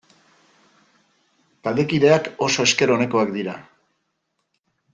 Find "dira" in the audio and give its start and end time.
3.39-3.57